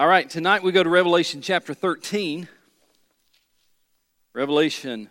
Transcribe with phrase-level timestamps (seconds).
[0.00, 2.48] All right, tonight we go to Revelation chapter 13.
[4.32, 5.10] Revelation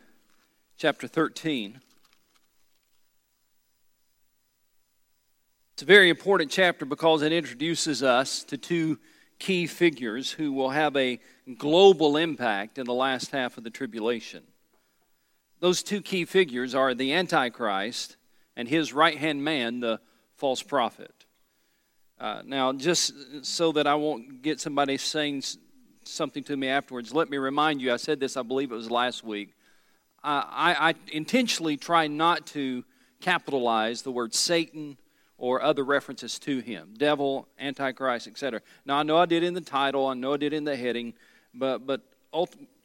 [0.80, 1.80] chapter 13.
[5.74, 8.98] It's a very important chapter because it introduces us to two
[9.38, 11.20] key figures who will have a
[11.60, 14.42] global impact in the last half of the tribulation.
[15.60, 18.18] Those two key figures are the Antichrist
[18.56, 20.00] and his right hand man, the
[20.36, 21.19] false prophet.
[22.20, 23.14] Uh, now, just
[23.46, 25.44] so that I won't get somebody saying
[26.04, 28.92] something to me afterwards, let me remind you I said this, I believe it was
[28.92, 29.54] last week.
[30.22, 32.84] Uh, I, I intentionally try not to
[33.22, 34.98] capitalize the word Satan
[35.38, 38.62] or other references to him devil, antichrist, etc.
[38.86, 41.14] Now, I know I did in the title, I know I did in the heading,
[41.54, 42.02] but, but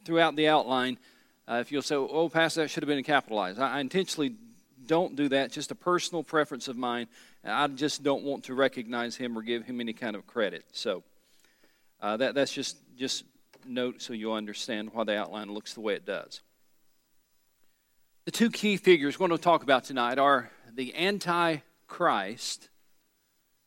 [0.05, 0.97] throughout the outline,
[1.47, 3.59] uh, if you'll say, oh, Pastor, that should have been capitalized.
[3.59, 4.35] I, I intentionally
[4.87, 7.07] don't do that, just a personal preference of mine.
[7.43, 10.65] I just don't want to recognize him or give him any kind of credit.
[10.71, 11.03] So
[12.01, 13.23] uh, that, that's just, just
[13.65, 16.41] note so you'll understand why the outline looks the way it does.
[18.25, 22.69] The two key figures we're going to talk about tonight are the Antichrist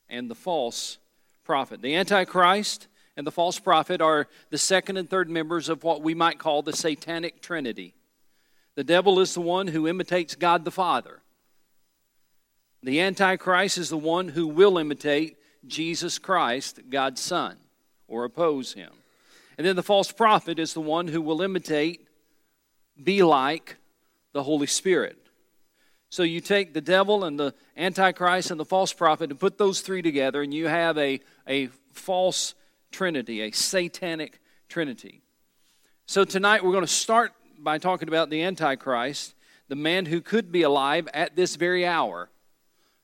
[0.08, 0.98] and the false
[1.44, 1.80] prophet.
[1.80, 6.14] The Antichrist and the false prophet are the second and third members of what we
[6.14, 7.94] might call the satanic trinity.
[8.78, 11.18] The devil is the one who imitates God the Father.
[12.80, 17.56] The Antichrist is the one who will imitate Jesus Christ, God's Son,
[18.06, 18.92] or oppose him.
[19.56, 22.06] And then the false prophet is the one who will imitate,
[23.02, 23.78] be like
[24.32, 25.18] the Holy Spirit.
[26.08, 29.80] So you take the devil and the Antichrist and the false prophet and put those
[29.80, 32.54] three together, and you have a, a false
[32.92, 35.20] trinity, a satanic trinity.
[36.06, 39.34] So tonight we're going to start by talking about the Antichrist,
[39.68, 42.30] the man who could be alive at this very hour.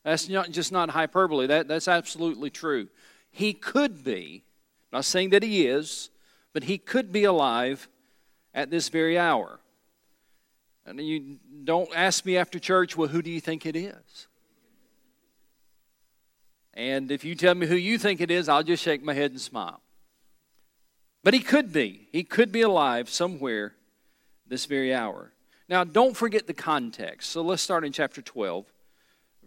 [0.04, 2.88] That's not just not hyperbole, that, that's absolutely true.
[3.30, 4.44] He could be,
[4.92, 6.10] not saying that he is,
[6.52, 7.88] but he could be alive
[8.54, 9.60] at this very hour.
[10.86, 14.28] And you don't ask me after church, well, who do you think it is?
[16.74, 19.30] And if you tell me who you think it is, I'll just shake my head
[19.30, 19.80] and smile.
[21.22, 22.08] But he could be.
[22.12, 23.74] He could be alive somewhere
[24.46, 25.32] this very hour.
[25.68, 27.30] Now, don't forget the context.
[27.30, 28.66] So let's start in chapter 12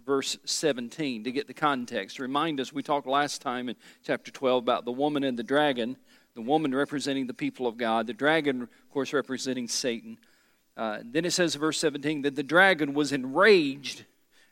[0.07, 2.17] verse 17 to get the context.
[2.17, 3.75] Remind us, we talked last time in
[4.05, 5.97] chapter 12 about the woman and the dragon,
[6.33, 10.17] the woman representing the people of God, the dragon, of course, representing Satan.
[10.77, 14.05] Uh, then it says verse 17 that the dragon was enraged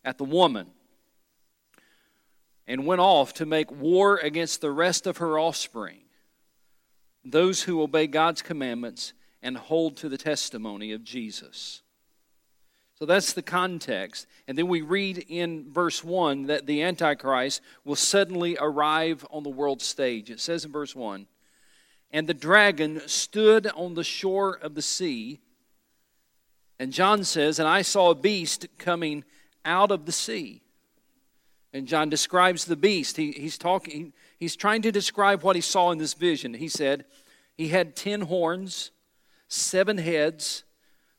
[0.04, 0.68] at the woman
[2.68, 6.02] and went off to make war against the rest of her offspring,
[7.24, 9.14] those who obey God's commandments
[9.46, 11.84] and hold to the testimony of Jesus.
[12.98, 14.26] So that's the context.
[14.48, 19.50] And then we read in verse 1 that the Antichrist will suddenly arrive on the
[19.50, 20.32] world stage.
[20.32, 21.28] It says in verse 1
[22.12, 25.42] And the dragon stood on the shore of the sea.
[26.80, 29.24] And John says, And I saw a beast coming
[29.64, 30.64] out of the sea.
[31.72, 33.18] And John describes the beast.
[33.18, 36.56] He, he's talking, he's trying to describe what he saw in this vision.
[36.56, 37.06] He said,
[37.58, 38.92] He had ten horns,
[39.48, 40.64] seven heads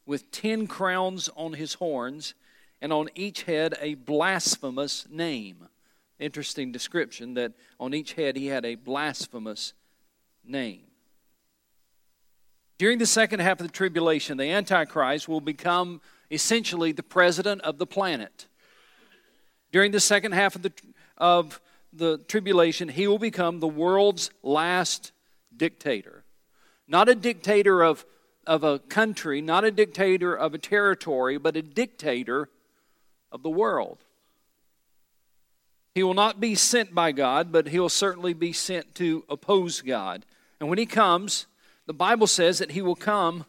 [0.04, 2.34] with ten crowns on his horns,
[2.80, 5.68] and on each head a blasphemous name.
[6.18, 9.72] Interesting description that on each head he had a blasphemous
[10.44, 10.82] name.
[12.78, 16.00] During the second half of the tribulation, the Antichrist will become
[16.30, 18.46] essentially the president of the planet.
[19.72, 20.72] During the second half of the,
[21.16, 21.60] of
[21.92, 25.12] the tribulation, he will become the world's last
[25.56, 26.24] dictator.
[26.86, 28.04] Not a dictator of
[28.46, 32.48] of a country, not a dictator of a territory, but a dictator
[33.32, 33.98] of the world.
[35.94, 39.80] He will not be sent by God, but he will certainly be sent to oppose
[39.80, 40.24] God.
[40.60, 41.46] And when he comes,
[41.86, 43.46] the Bible says that he will come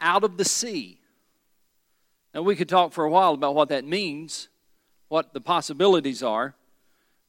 [0.00, 1.00] out of the sea.
[2.34, 4.48] Now, we could talk for a while about what that means,
[5.08, 6.54] what the possibilities are.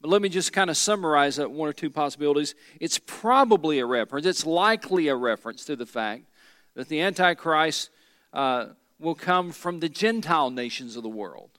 [0.01, 2.53] But let me just kind of summarize that one or two possibilities.
[2.80, 6.24] It's probably a reference, it's likely a reference to the fact
[6.80, 7.90] that the Antichrist
[8.31, 8.68] uh,
[9.02, 11.50] will come from the Gentile nations of the world.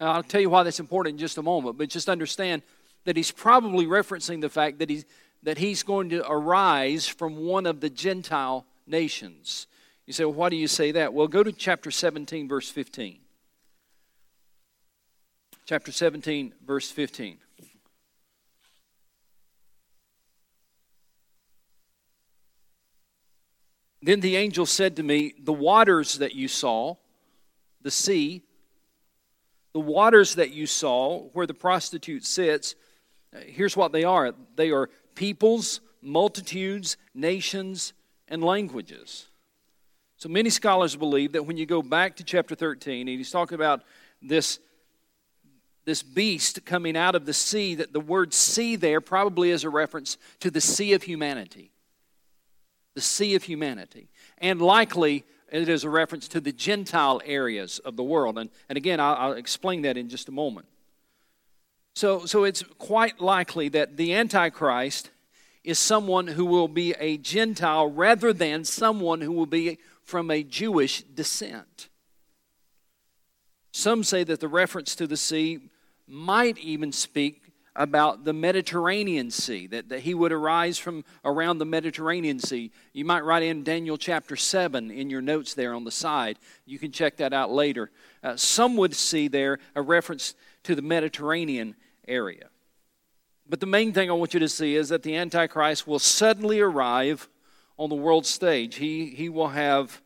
[0.00, 2.62] Now, I'll tell you why that's important in just a moment, but just understand
[3.06, 5.04] that he's probably referencing the fact that he's,
[5.42, 9.66] that he's going to arise from one of the Gentile nations.
[10.06, 11.12] You say, well, why do you say that?
[11.12, 13.18] Well, go to chapter 17, verse 15.
[15.64, 17.38] Chapter 17, verse 15.
[24.06, 26.94] Then the angel said to me, The waters that you saw,
[27.82, 28.42] the sea,
[29.72, 32.76] the waters that you saw where the prostitute sits,
[33.46, 37.94] here's what they are they are peoples, multitudes, nations,
[38.28, 39.26] and languages.
[40.18, 43.56] So many scholars believe that when you go back to chapter 13, and he's talking
[43.56, 43.82] about
[44.22, 44.60] this,
[45.84, 49.68] this beast coming out of the sea, that the word sea there probably is a
[49.68, 51.72] reference to the sea of humanity.
[52.96, 54.08] The sea of humanity.
[54.38, 58.38] And likely it is a reference to the Gentile areas of the world.
[58.38, 60.66] And, and again, I'll, I'll explain that in just a moment.
[61.94, 65.10] So, so it's quite likely that the Antichrist
[65.62, 70.42] is someone who will be a Gentile rather than someone who will be from a
[70.42, 71.88] Jewish descent.
[73.72, 75.68] Some say that the reference to the sea
[76.06, 77.45] might even speak
[77.76, 82.72] about the Mediterranean Sea, that, that he would arise from around the Mediterranean Sea.
[82.92, 86.38] You might write in Daniel chapter 7 in your notes there on the side.
[86.64, 87.90] You can check that out later.
[88.22, 90.34] Uh, some would see there a reference
[90.64, 91.76] to the Mediterranean
[92.08, 92.48] area.
[93.48, 96.60] But the main thing I want you to see is that the Antichrist will suddenly
[96.60, 97.28] arrive
[97.78, 98.76] on the world stage.
[98.76, 100.02] He, he will have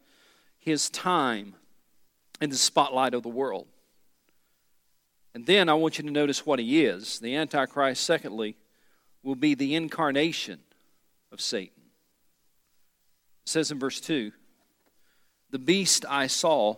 [0.58, 1.54] his time
[2.40, 3.66] in the spotlight of the world.
[5.34, 7.20] And then I want you to notice what he is.
[7.20, 8.56] The Antichrist, secondly,
[9.22, 10.60] will be the incarnation
[11.30, 11.82] of Satan.
[13.44, 14.32] It says in verse 2
[15.50, 16.76] The beast I saw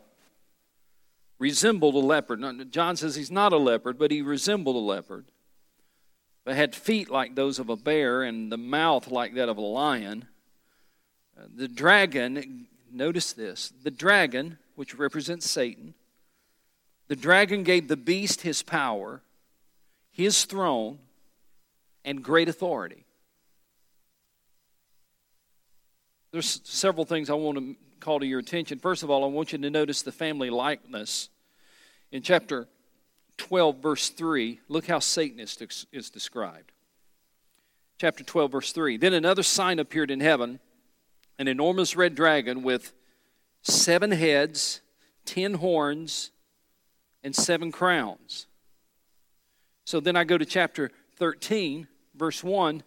[1.39, 2.41] resembled a leopard.
[2.41, 5.27] Now, John says he's not a leopard, but he resembled a leopard,
[6.45, 9.63] but had feet like those of a bear and the mouth like that of a
[9.63, 10.27] lion.
[11.57, 15.95] The dragon, notice this the dragon, which represents Satan,
[17.09, 19.23] the dragon gave the beast his power,
[20.11, 20.99] his throne,
[22.05, 23.05] and great authority.
[26.31, 28.79] There's several things I want to call to your attention.
[28.79, 31.29] First of all, I want you to notice the family likeness
[32.11, 32.69] in chapter
[33.39, 35.59] 12, verse 3, look how Satan is,
[35.93, 36.73] is described.
[37.99, 38.99] Chapter 12, verse 3.
[38.99, 40.61] Then another sign appeared in heaven
[41.39, 42.93] an enormous red dragon with
[43.63, 44.83] seven heads,
[45.25, 46.31] ten horns,
[47.23, 48.47] and seven crowns.
[49.85, 52.83] So then I go to chapter 13, verse 1.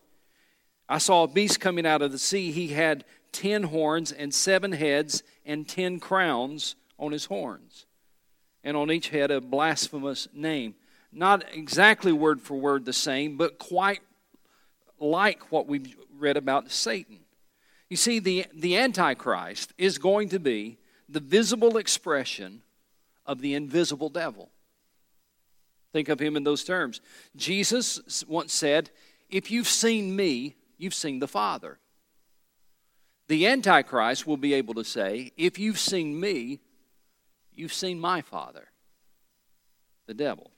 [0.87, 2.51] I saw a beast coming out of the sea.
[2.51, 7.85] He had ten horns and seven heads and ten crowns on his horns
[8.63, 10.75] and on each head a blasphemous name.
[11.11, 14.01] Not exactly word for word the same, but quite
[14.99, 17.19] like what we've read about Satan.
[17.89, 20.77] You see, the, the Antichrist is going to be
[21.07, 22.63] the visible expression
[23.25, 24.51] of the invisible devil.
[25.94, 27.01] Think of him in those terms.
[27.36, 28.92] Jesus once said,
[29.30, 31.80] If you've seen me, you've seen the Father.
[33.27, 36.60] The Antichrist will be able to say, If you've seen me,
[37.56, 38.68] You've seen my father,
[40.07, 40.51] the devil.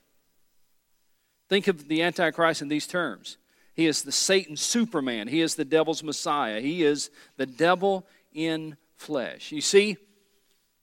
[1.48, 3.38] Think of the Antichrist in these terms.
[3.74, 5.28] He is the Satan Superman.
[5.28, 6.60] He is the devil's Messiah.
[6.60, 9.52] He is the devil in flesh.
[9.52, 9.96] You see,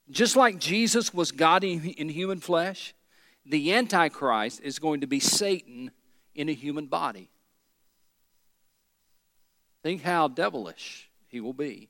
[0.10, 2.94] just like Jesus was God in human flesh,
[3.46, 5.92] the Antichrist is going to be Satan
[6.34, 7.30] in a human body.
[9.84, 11.90] Think how devilish he will be.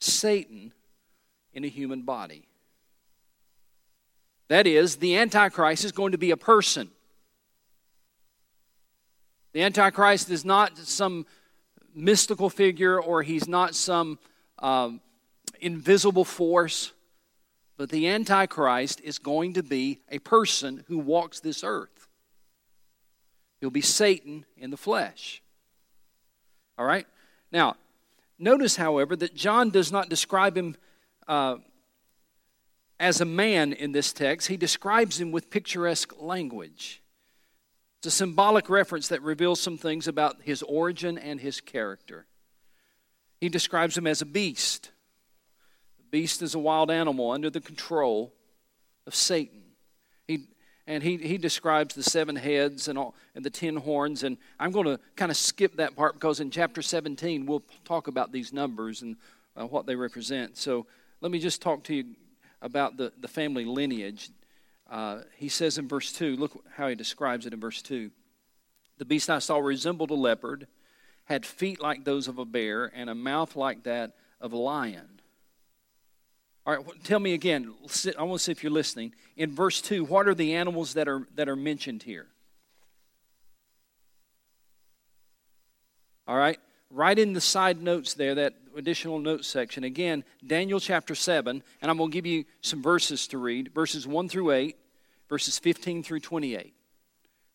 [0.00, 0.72] Satan
[1.52, 2.48] in a human body.
[4.48, 6.90] That is, the Antichrist is going to be a person.
[9.52, 11.26] The Antichrist is not some
[11.94, 14.18] mystical figure or he's not some
[14.58, 15.00] um,
[15.62, 16.92] invisible force,
[17.76, 22.08] but the Antichrist is going to be a person who walks this earth.
[23.60, 25.42] He'll be Satan in the flesh.
[26.76, 27.06] All right?
[27.50, 27.76] Now,
[28.38, 30.76] notice, however, that John does not describe him
[31.28, 31.56] uh,
[33.02, 37.02] as a man in this text, he describes him with picturesque language.
[37.98, 42.26] It's a symbolic reference that reveals some things about his origin and his character.
[43.40, 44.92] He describes him as a beast.
[46.12, 48.32] Beast is a wild animal under the control
[49.06, 49.62] of Satan.
[50.28, 50.46] He,
[50.86, 54.22] and he, he describes the seven heads and, all, and the ten horns.
[54.22, 58.08] And I'm going to kind of skip that part because in chapter 17 we'll talk
[58.08, 59.16] about these numbers and
[59.56, 60.58] uh, what they represent.
[60.58, 60.86] So
[61.22, 62.04] let me just talk to you
[62.60, 64.28] about the, the family lineage,
[64.90, 68.10] uh, he says in verse 2, look how he describes it in verse 2.
[68.98, 70.66] The beast I saw resembled a leopard,
[71.24, 75.21] had feet like those of a bear, and a mouth like that of a lion.
[76.64, 77.74] All right, tell me again.
[78.18, 79.14] I want to see if you're listening.
[79.36, 82.28] In verse 2, what are the animals that are, that are mentioned here?
[86.28, 89.82] All right, right in the side notes there, that additional notes section.
[89.82, 94.06] Again, Daniel chapter 7, and I'm going to give you some verses to read verses
[94.06, 94.76] 1 through 8,
[95.28, 96.74] verses 15 through 28.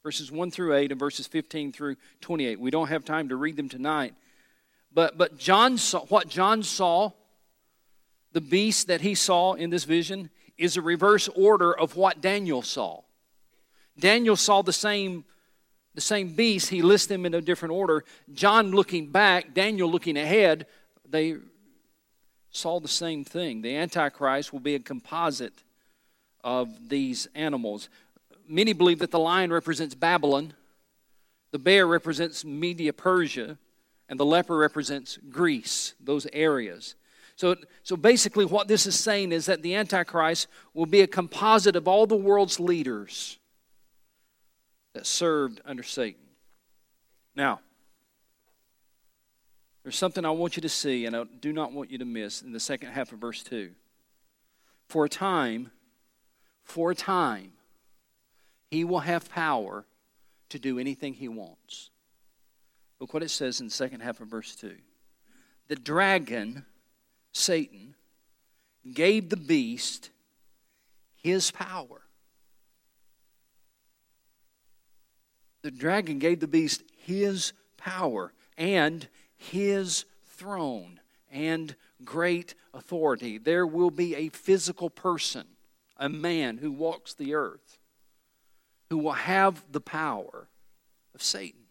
[0.04, 2.60] verses 1 through 8 and verses 15 through 28.
[2.60, 4.14] We don't have time to read them tonight.
[4.94, 7.12] But, but John saw, what John saw,
[8.38, 10.30] the beast that he saw in this vision,
[10.60, 13.02] is a reverse order of what Daniel saw.
[14.00, 15.26] Daniel saw the same,
[15.96, 18.04] the same beast, he lists them in a different order.
[18.32, 20.68] John looking back, Daniel looking ahead,
[21.10, 21.38] they
[22.52, 23.64] saw the same thing.
[23.64, 25.64] The Antichrist will be a composite
[26.44, 27.90] of these animals.
[28.48, 30.54] Many believe that the lion represents Babylon,
[31.50, 33.58] the bear represents Media Persia,
[34.08, 36.94] and the leper represents Greece, those areas.
[37.38, 41.76] So, so basically, what this is saying is that the Antichrist will be a composite
[41.76, 43.38] of all the world's leaders
[44.94, 46.24] that served under Satan.
[47.36, 47.60] Now,
[49.84, 52.42] there's something I want you to see, and I do not want you to miss
[52.42, 53.70] in the second half of verse 2.
[54.88, 55.70] For a time,
[56.64, 57.52] for a time,
[58.72, 59.86] he will have power
[60.50, 61.92] to do anything he wants.
[63.00, 64.76] Look what it says in the second half of verse 2.
[65.68, 66.66] The dragon,
[67.38, 67.96] Satan,
[68.94, 70.10] gave the beast
[71.16, 72.02] his power.
[75.62, 81.00] The dragon gave the beast his power and his throne
[81.32, 83.38] and great authority.
[83.38, 85.46] There will be a physical person,
[85.98, 87.80] a man who walks the earth,
[88.90, 90.48] who will have the power
[91.14, 91.68] of Satan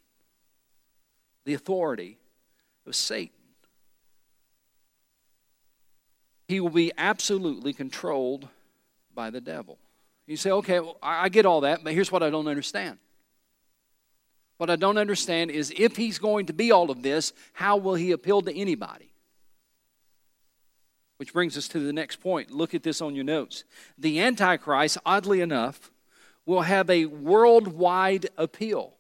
[1.46, 2.18] the authority
[2.86, 3.35] of Satan.
[6.48, 8.48] He will be absolutely controlled
[9.14, 9.78] by the devil.
[10.26, 12.98] You say, okay, well, I get all that, but here's what I don't understand.
[14.56, 17.94] What I don't understand is if he's going to be all of this, how will
[17.94, 19.10] he appeal to anybody?
[21.18, 22.50] Which brings us to the next point.
[22.50, 23.64] Look at this on your notes.
[23.98, 25.90] The Antichrist, oddly enough,
[26.44, 28.96] will have a worldwide appeal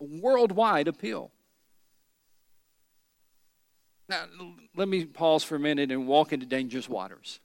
[0.00, 1.30] worldwide appeal.
[4.08, 4.24] Now,
[4.74, 7.40] let me pause for a minute and walk into dangerous waters.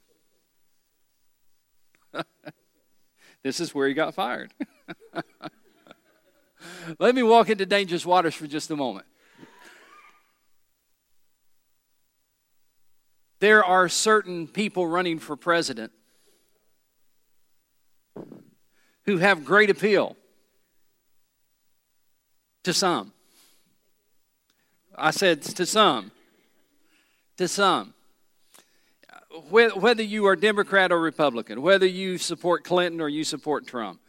[3.44, 4.54] this is where he got fired.
[7.00, 9.06] let me walk into dangerous waters for just a moment.
[13.40, 15.92] There are certain people running for president
[19.06, 20.16] who have great appeal
[22.64, 23.12] to some.
[24.96, 26.12] I said to some.
[27.38, 27.94] To some.
[29.50, 34.00] Whether you are Democrat or Republican, whether you support Clinton or you support Trump,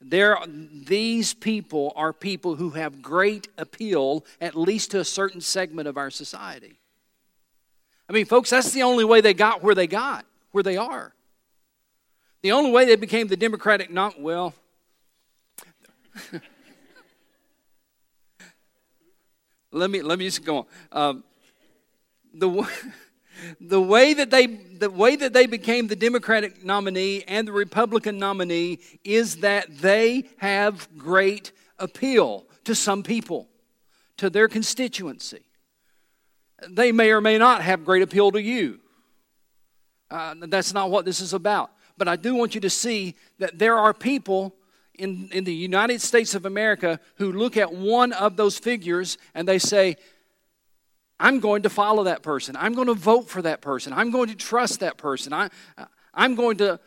[0.00, 5.88] there, these people are people who have great appeal, at least to a certain segment
[5.88, 6.78] of our society.
[8.08, 11.12] I mean, folks, that's the only way they got where they got, where they are.
[12.42, 14.54] The only way they became the Democratic, not, well,
[19.72, 20.66] let me let me just go on.
[20.92, 21.24] Um,
[22.38, 22.68] the
[23.60, 28.18] the way that they the way that they became the Democratic nominee and the Republican
[28.18, 33.48] nominee is that they have great appeal to some people,
[34.16, 35.42] to their constituency.
[36.68, 38.80] They may or may not have great appeal to you.
[40.10, 41.70] Uh, that's not what this is about.
[41.96, 44.54] But I do want you to see that there are people
[44.94, 49.46] in, in the United States of America who look at one of those figures and
[49.46, 49.96] they say,
[51.20, 52.56] I'm going to follow that person.
[52.56, 53.92] I'm going to vote for that person.
[53.92, 55.32] I'm going to trust that person.
[55.32, 55.50] I,
[56.14, 56.78] I'm going to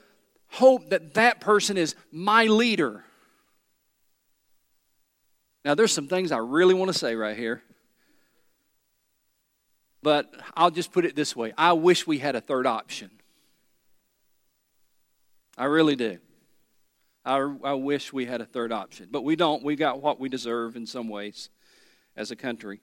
[0.47, 3.03] hope that that person is my leader.
[5.63, 7.61] Now, there's some things I really want to say right here.
[10.03, 13.11] But I'll just put it this way I wish we had a third option.
[15.57, 16.17] I really do.
[17.23, 19.63] I, I wish we had a third option, but we don't.
[19.63, 21.49] We got what we deserve in some ways
[22.15, 22.81] as a country.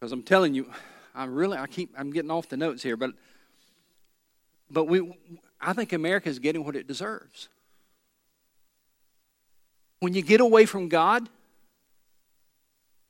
[0.00, 0.70] Because I'm telling you,
[1.14, 3.12] I really, I keep, I'm getting off the notes here, but,
[4.70, 5.12] but we,
[5.60, 7.48] I think America is getting what it deserves.
[9.98, 11.28] When you get away from God,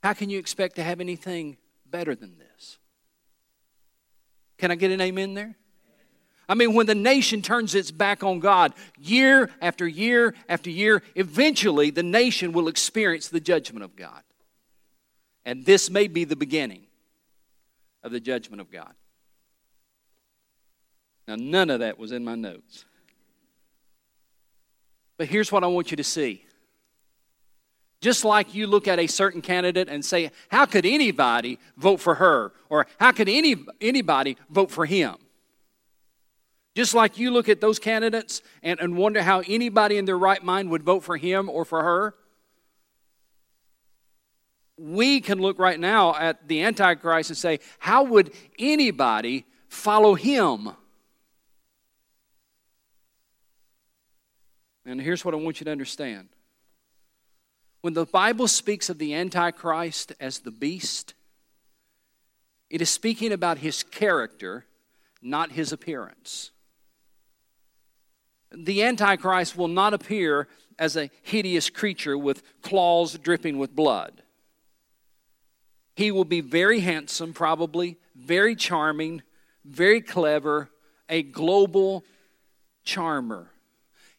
[0.03, 2.79] how can you expect to have anything better than this?
[4.59, 5.55] Can I get an amen there?
[6.49, 11.05] I mean, when the nation turns its back on God year after year after year,
[11.15, 14.23] eventually the nation will experience the judgment of God.
[15.51, 16.83] And this may be the beginning
[18.05, 18.95] of the judgment of God.
[21.27, 22.85] Now, none of that was in my notes.
[25.19, 26.45] But here's what I want you to see.
[28.01, 32.15] Just like you look at a certain candidate and say, How could anybody vote for
[32.15, 32.53] her?
[32.69, 35.17] Or how could any, anybody vote for him?
[36.77, 40.45] Just like you look at those candidates and, and wonder how anybody in their right
[40.45, 42.15] mind would vote for him or for her,
[44.81, 50.71] we can look right now at the Antichrist and say, how would anybody follow him?
[54.87, 56.29] And here's what I want you to understand.
[57.83, 61.13] When the Bible speaks of the Antichrist as the beast,
[62.71, 64.65] it is speaking about his character,
[65.21, 66.53] not his appearance.
[68.51, 74.23] The Antichrist will not appear as a hideous creature with claws dripping with blood.
[76.01, 79.21] He will be very handsome, probably, very charming,
[79.67, 80.71] very clever,
[81.11, 82.07] a global
[82.85, 83.51] charmer.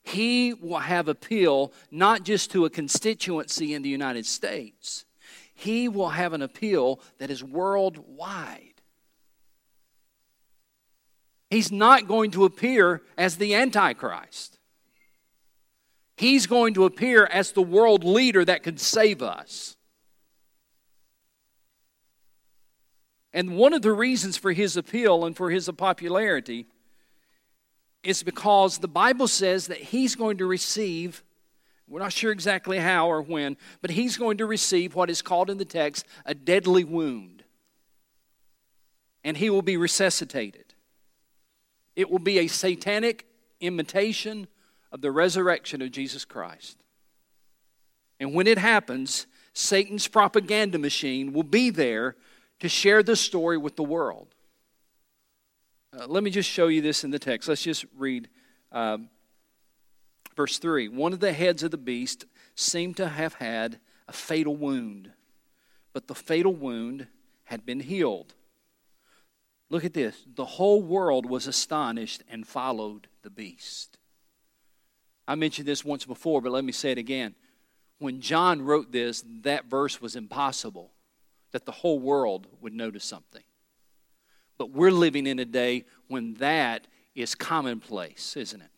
[0.04, 5.06] He will have appeal not just to a constituency in the United States,
[5.56, 8.80] he will have an appeal that is worldwide.
[11.50, 14.60] He's not going to appear as the Antichrist.
[16.16, 19.78] He's going to appear as the world leader that could save us.
[23.34, 26.66] And one of the reasons for his appeal and for his popularity
[28.04, 31.24] is because the Bible says that he's going to receive,
[31.88, 35.50] we're not sure exactly how or when, but he's going to receive what is called
[35.50, 37.44] in the text a deadly wound.
[39.24, 40.74] And he will be resuscitated.
[41.96, 43.28] It will be a satanic
[43.60, 44.48] imitation
[44.92, 46.78] of the resurrection of Jesus Christ.
[48.20, 52.16] And when it happens, Satan's propaganda machine will be there
[52.62, 54.27] to share the story with the world.
[55.98, 57.50] Uh, let me just show you this in the text.
[57.50, 58.30] Let's just read
[58.72, 59.00] uh,
[60.38, 60.88] verse 3.
[60.88, 62.25] One of the heads of the beast
[62.56, 65.12] seemed to have had a fatal wound,
[65.91, 67.08] but the fatal wound
[67.46, 68.36] had been healed.
[69.72, 70.24] Look at this.
[70.36, 73.98] The whole world was astonished and followed the beast.
[75.27, 77.34] I mentioned this once before, but let me say it again.
[77.98, 80.91] When John wrote this, that verse was impossible
[81.51, 83.43] that the whole world would notice something.
[84.58, 88.69] But we're living in a day when that is commonplace, isn't it?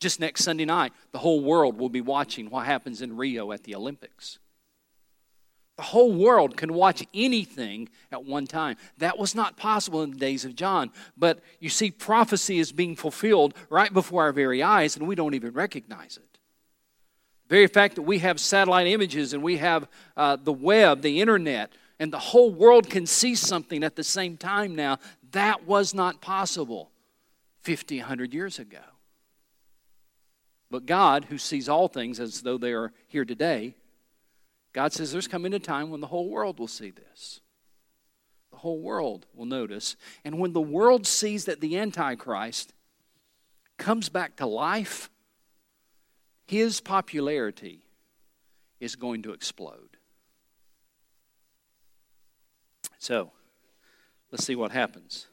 [0.00, 3.62] Just next Sunday night, the whole world will be watching what happens in Rio at
[3.64, 4.38] the Olympics.
[5.76, 8.76] The whole world can watch anything at one time.
[8.98, 10.92] That was not possible in the days of John.
[11.16, 15.34] But you see, prophecy is being fulfilled right before our very eyes, and we don't
[15.34, 16.33] even recognize it.
[17.48, 21.72] Very fact that we have satellite images and we have uh, the web, the internet,
[21.98, 24.98] and the whole world can see something at the same time now,
[25.32, 26.90] that was not possible
[27.62, 28.78] 50, 100 years ago.
[30.70, 33.76] But God, who sees all things as though they are here today,
[34.72, 37.40] God says there's coming a time when the whole world will see this.
[38.50, 39.96] The whole world will notice.
[40.24, 42.72] And when the world sees that the Antichrist
[43.78, 45.10] comes back to life,
[46.46, 47.80] his popularity
[48.80, 49.96] is going to explode.
[52.98, 53.32] So,
[54.30, 55.26] let's see what happens.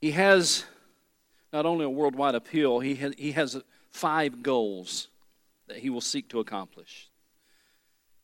[0.00, 0.64] He has
[1.52, 5.08] not only a worldwide appeal, he has, he has five goals
[5.66, 7.10] that he will seek to accomplish.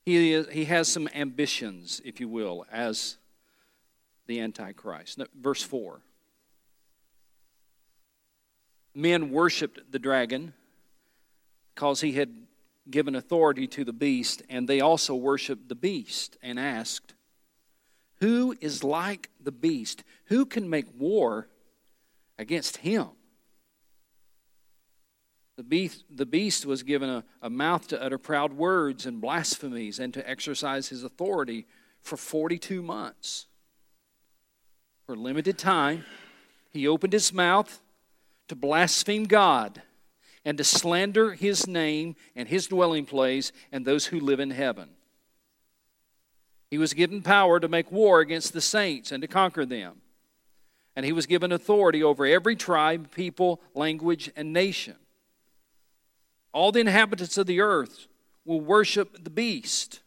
[0.05, 3.17] He, is, he has some ambitions, if you will, as
[4.27, 5.21] the Antichrist.
[5.39, 6.01] Verse 4
[8.95, 10.55] Men worshiped the dragon
[11.77, 12.35] because he had
[12.91, 17.13] given authority to the beast, and they also worshiped the beast and asked,
[18.21, 20.03] Who is like the beast?
[20.27, 21.49] Who can make war
[22.39, 23.09] against him?
[25.59, 29.99] The beast, the beast was given a, a mouth to utter proud words and blasphemies
[29.99, 31.67] and to exercise his authority
[32.01, 33.49] for 42 months.
[35.05, 36.07] For a limited time,
[36.71, 37.83] he opened his mouth
[38.49, 39.83] to blaspheme God
[40.47, 44.89] and to slander his name and his dwelling place and those who live in heaven.
[46.71, 49.97] He was given power to make war against the saints and to conquer them.
[50.95, 54.95] And he was given authority over every tribe, people, language, and nation.
[56.53, 58.07] All the inhabitants of the earth
[58.45, 60.01] will worship the beast,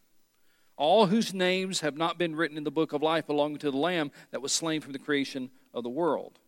[0.76, 3.76] all whose names have not been written in the book of life belonging to the
[3.76, 6.38] Lamb that was slain from the creation of the world.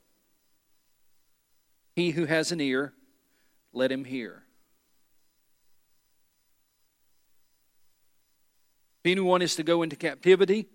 [1.94, 2.94] He who has an ear,
[3.72, 4.42] let him hear.
[9.04, 10.66] If anyone is to go into captivity,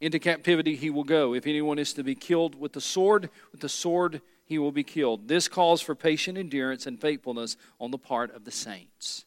[0.00, 1.34] into captivity he will go.
[1.34, 4.82] If anyone is to be killed with the sword, with the sword he will be
[4.82, 5.28] killed.
[5.28, 9.24] This calls for patient endurance and faithfulness on the part of the saints.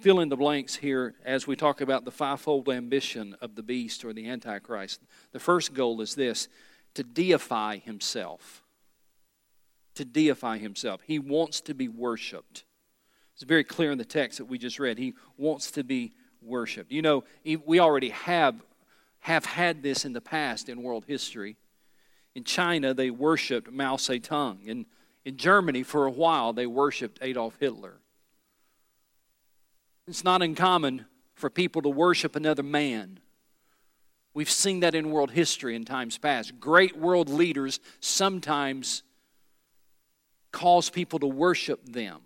[0.00, 4.04] Fill in the blanks here as we talk about the fivefold ambition of the beast
[4.04, 5.00] or the Antichrist.
[5.32, 6.48] The first goal is this
[6.94, 8.62] to deify himself.
[9.96, 11.00] To deify himself.
[11.04, 12.64] He wants to be worshiped.
[13.34, 14.98] It's very clear in the text that we just read.
[14.98, 16.92] He wants to be worshiped.
[16.92, 17.24] You know,
[17.64, 18.62] we already have,
[19.20, 21.56] have had this in the past in world history.
[22.34, 24.66] In China, they worshiped Mao Zedong.
[24.66, 24.86] In,
[25.24, 27.94] in Germany, for a while, they worshiped Adolf Hitler.
[30.06, 33.20] It's not uncommon for people to worship another man.
[34.34, 36.60] We've seen that in world history in times past.
[36.60, 39.02] Great world leaders sometimes
[40.56, 42.18] cause people to worship them.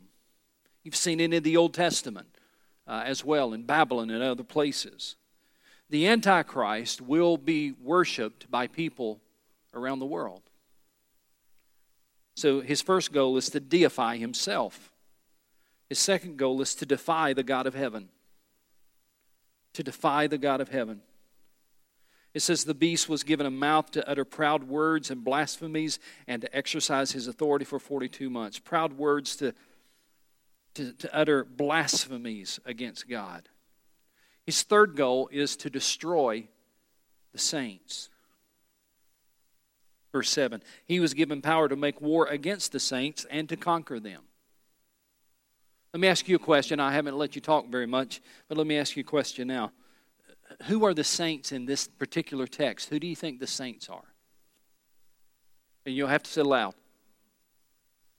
[0.84, 2.28] You've seen it in the Old Testament
[2.86, 5.16] uh, as well, in Babylon and other places.
[5.90, 9.20] The Antichrist will be worshiped by people
[9.74, 10.42] around the world.
[12.36, 14.92] So his first goal is to deify himself.
[15.88, 18.10] His second goal is to defy the God of heaven.
[19.72, 21.00] To defy the God of heaven.
[22.32, 26.42] It says the beast was given a mouth to utter proud words and blasphemies and
[26.42, 28.58] to exercise his authority for 42 months.
[28.58, 29.52] Proud words to,
[30.74, 33.48] to, to utter blasphemies against God.
[34.46, 36.46] His third goal is to destroy
[37.32, 38.10] the saints.
[40.12, 43.98] Verse 7 He was given power to make war against the saints and to conquer
[43.98, 44.22] them.
[45.92, 46.78] Let me ask you a question.
[46.78, 49.72] I haven't let you talk very much, but let me ask you a question now.
[50.64, 52.88] Who are the saints in this particular text?
[52.88, 54.14] Who do you think the saints are?
[55.86, 56.74] And you'll have to say aloud.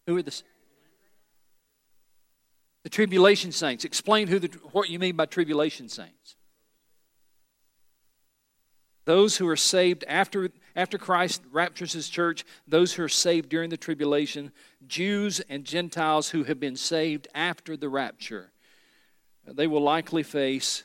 [0.07, 0.41] Who are the
[2.83, 3.85] the tribulation saints?
[3.85, 6.35] Explain who the, what you mean by tribulation saints.
[9.05, 13.69] Those who are saved after, after Christ raptures his church, those who are saved during
[13.69, 14.51] the tribulation,
[14.87, 18.51] Jews and Gentiles who have been saved after the rapture,
[19.45, 20.83] they will likely face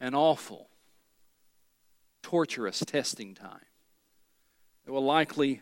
[0.00, 0.68] an awful,
[2.22, 3.60] torturous testing time.
[4.86, 5.60] It will likely,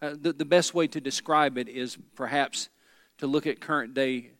[0.00, 2.68] uh, the, the best way to describe it is perhaps
[3.18, 4.30] to look at current day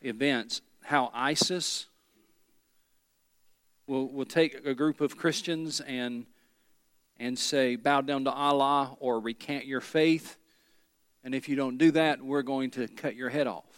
[0.00, 1.86] events, how ISIS
[3.86, 6.26] will, will take a group of Christians and,
[7.18, 10.38] and say, bow down to Allah or recant your faith.
[11.22, 13.73] And if you don't do that, we're going to cut your head off.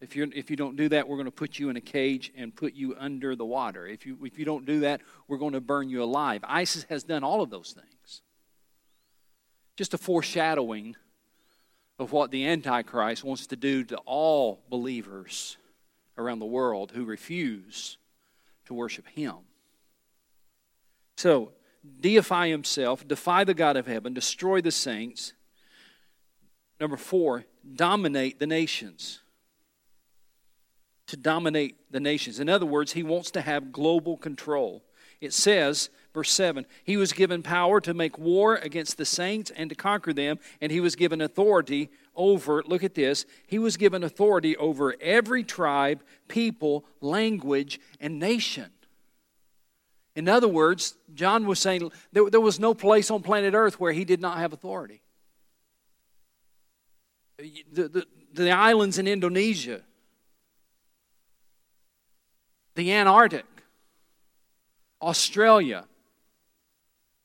[0.00, 2.32] If, you if you don't do that, we're going to put you in a cage
[2.36, 3.86] and put you under the water.
[3.86, 6.42] If you, if you don't do that, we're going to burn you alive.
[6.46, 8.22] ISIS has done all of those things.
[9.76, 10.96] Just a foreshadowing
[11.98, 15.56] of what the Antichrist wants to do to all believers
[16.18, 17.96] around the world who refuse
[18.66, 19.36] to worship him.
[21.16, 21.52] So,
[22.00, 25.32] deify himself, defy the God of heaven, destroy the saints.
[26.78, 29.20] Number four, dominate the nations.
[31.08, 32.40] To dominate the nations.
[32.40, 34.82] In other words, he wants to have global control.
[35.20, 39.70] It says, verse 7, he was given power to make war against the saints and
[39.70, 44.02] to conquer them, and he was given authority over, look at this, he was given
[44.02, 48.70] authority over every tribe, people, language, and nation.
[50.14, 53.92] In other words, John was saying there, there was no place on planet Earth where
[53.92, 55.02] he did not have authority.
[57.38, 59.82] The, the, the islands in Indonesia,
[62.76, 63.46] the Antarctic,
[65.02, 65.86] Australia,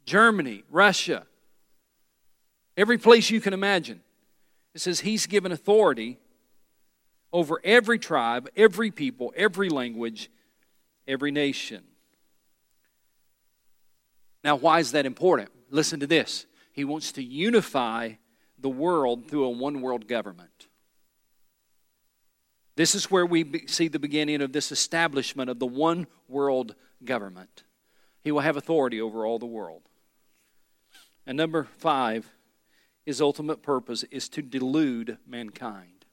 [0.05, 1.27] Germany, Russia,
[2.75, 4.01] every place you can imagine.
[4.73, 6.17] It says he's given authority
[7.33, 10.31] over every tribe, every people, every language,
[11.07, 11.83] every nation.
[14.43, 15.49] Now, why is that important?
[15.69, 16.45] Listen to this.
[16.71, 18.13] He wants to unify
[18.57, 20.67] the world through a one world government.
[22.81, 26.73] This is where we see the beginning of this establishment of the one world
[27.05, 27.61] government.
[28.23, 29.83] He will have authority over all the world.
[31.27, 32.31] And number five,
[33.05, 36.05] his ultimate purpose is to delude mankind.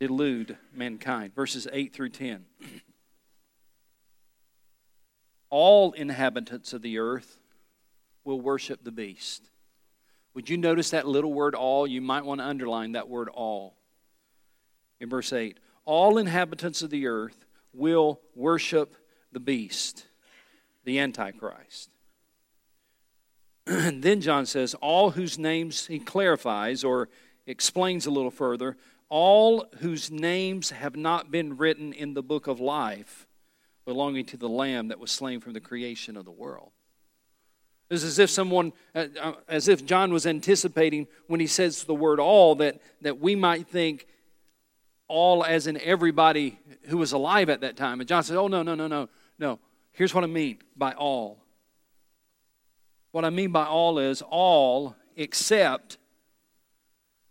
[0.00, 1.34] Delude mankind.
[1.34, 2.44] Verses 8 through 10.
[5.48, 7.38] All inhabitants of the earth
[8.22, 9.48] will worship the beast.
[10.34, 11.86] Would you notice that little word all?
[11.86, 13.75] You might want to underline that word all.
[15.00, 18.96] In verse 8, all inhabitants of the earth will worship
[19.32, 20.06] the beast,
[20.84, 21.90] the Antichrist.
[23.66, 27.08] And then John says, all whose names he clarifies or
[27.46, 28.76] explains a little further,
[29.08, 33.26] all whose names have not been written in the book of life
[33.84, 36.72] belonging to the Lamb that was slain from the creation of the world.
[37.88, 41.94] It's as if someone, uh, uh, as if John was anticipating when he says the
[41.94, 44.08] word all, that, that we might think
[45.08, 48.00] all as in everybody who was alive at that time.
[48.00, 49.58] And John said, oh, no, no, no, no, no.
[49.92, 51.38] Here's what I mean by all
[53.16, 55.96] What I mean by all is all except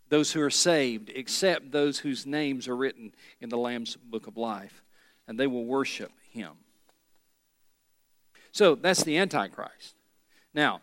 [0.10, 4.36] those who are saved, except those whose names are written in the Lamb's book of
[4.36, 4.84] life,
[5.28, 6.54] and they will worship him.
[8.52, 9.96] So that's the Antichrist.
[10.54, 10.82] Now,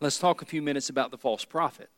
[0.00, 1.88] let's talk a few minutes about the false prophet.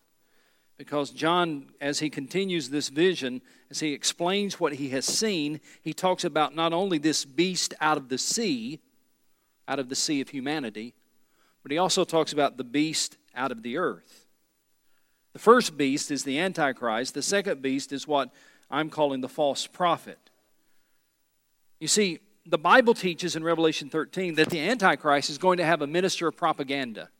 [0.79, 5.93] Because John, as he continues this vision, as he explains what he has seen, he
[5.93, 8.81] talks about not only this beast out of the sea,
[9.67, 10.95] out of the sea of humanity,
[11.62, 14.27] but he also talks about the beast out of the earth.
[15.33, 18.31] The first beast is the Antichrist, the second beast is what
[18.71, 20.19] I'm calling the false prophet.
[21.81, 25.83] You see, the Bible teaches in Revelation 13 that the Antichrist is going to have
[25.83, 27.11] a minister of propaganda,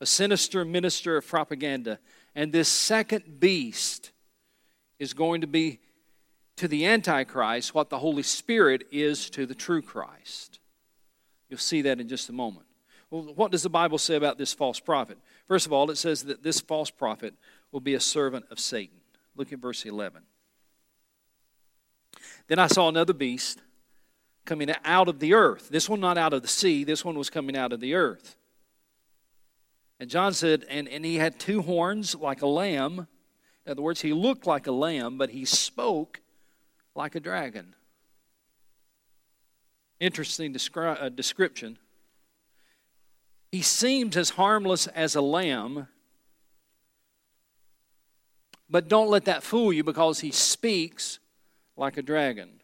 [0.00, 1.98] a sinister minister of propaganda.
[2.38, 4.12] And this second beast
[5.00, 5.80] is going to be
[6.54, 10.60] to the Antichrist what the Holy Spirit is to the true Christ.
[11.48, 12.66] You'll see that in just a moment.
[13.10, 15.18] Well, what does the Bible say about this false prophet?
[15.48, 17.34] First of all, it says that this false prophet
[17.72, 18.98] will be a servant of Satan.
[19.34, 20.22] Look at verse 11.
[22.46, 23.62] Then I saw another beast
[24.44, 25.70] coming out of the earth.
[25.70, 28.36] This one not out of the sea, this one was coming out of the earth.
[30.00, 33.08] And John said, and, and he had two horns like a lamb.
[33.66, 36.20] In other words, he looked like a lamb, but he spoke
[36.94, 37.74] like a dragon.
[39.98, 41.78] Interesting descri- uh, description.
[43.50, 45.88] He seems as harmless as a lamb,
[48.70, 51.18] but don't let that fool you because he speaks
[51.76, 52.60] like a dragon.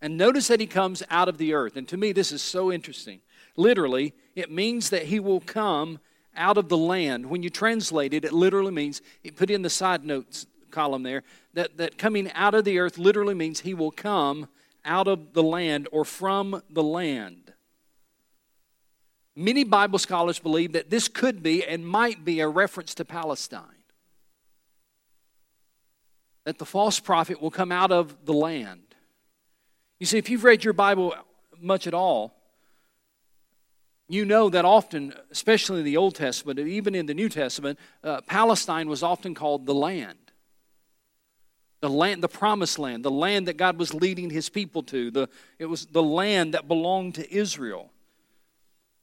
[0.00, 1.76] And notice that he comes out of the earth.
[1.76, 3.20] And to me, this is so interesting.
[3.56, 5.98] Literally, it means that he will come
[6.38, 7.26] out of the land.
[7.26, 9.02] When you translate it, it literally means,
[9.36, 11.24] put in the side notes column there,
[11.54, 14.48] that, that coming out of the earth literally means he will come
[14.84, 17.52] out of the land or from the land.
[19.34, 23.62] Many Bible scholars believe that this could be and might be a reference to Palestine.
[26.44, 28.82] That the false prophet will come out of the land.
[30.00, 31.14] You see, if you've read your Bible
[31.60, 32.37] much at all,
[34.08, 38.22] you know that often, especially in the Old Testament, even in the New Testament, uh,
[38.22, 40.18] Palestine was often called the land.
[41.80, 45.10] The land, the promised land, the land that God was leading his people to.
[45.10, 47.90] The, it was the land that belonged to Israel.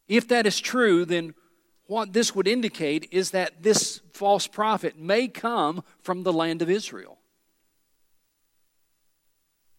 [0.08, 1.36] If that is true, then
[1.88, 6.70] what this would indicate is that this false prophet may come from the land of
[6.70, 7.20] Israel.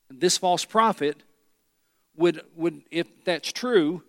[0.09, 1.23] This false prophet
[2.17, 4.03] would, would if that's true,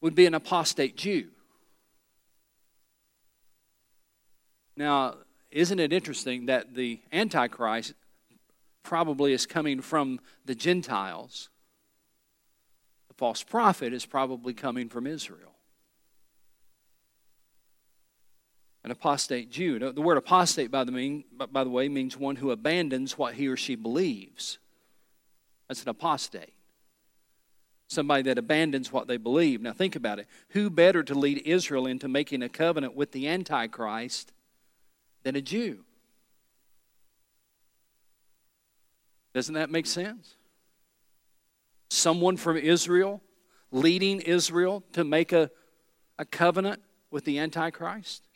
[0.00, 1.28] would be an apostate Jew.
[4.76, 5.14] Now,
[5.50, 7.94] isn't it interesting that the Antichrist
[8.82, 11.48] probably is coming from the Gentiles?
[13.08, 15.54] The false prophet is probably coming from Israel.
[18.84, 19.78] An apostate Jew.
[19.78, 23.48] The word apostate, by the, mean, by the way, means one who abandons what he
[23.48, 24.58] or she believes.
[25.68, 26.52] That's an apostate.
[27.88, 29.60] Somebody that abandons what they believe.
[29.60, 30.26] Now, think about it.
[30.50, 34.32] Who better to lead Israel into making a covenant with the Antichrist
[35.22, 35.84] than a Jew?
[39.34, 40.34] Doesn't that make sense?
[41.90, 43.22] Someone from Israel
[43.70, 45.50] leading Israel to make a,
[46.18, 48.26] a covenant with the Antichrist?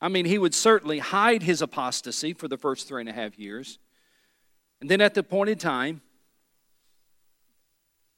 [0.00, 3.38] I mean, he would certainly hide his apostasy for the first three and a half
[3.38, 3.78] years.
[4.80, 6.00] And then at the appointed time,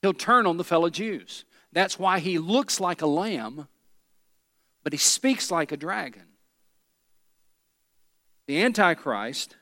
[0.04, 1.46] he'll turn on the fellow Jews.
[1.72, 3.68] That's why he looks like a lamb,
[4.82, 6.26] but he speaks like a dragon.
[8.46, 9.56] The Antichrist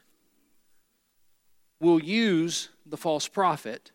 [1.79, 3.93] will use the false prophet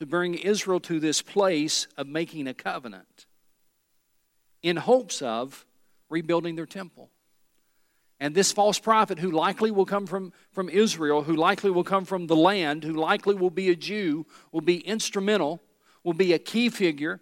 [0.00, 3.24] to bring Israel to this place of making a covenant
[4.62, 5.64] in hopes of
[6.10, 7.08] rebuilding their temple.
[8.18, 12.06] And this false prophet, who likely will come from, from Israel, who likely will come
[12.06, 15.60] from the land, who likely will be a Jew, will be instrumental,
[16.02, 17.20] will be a key figure,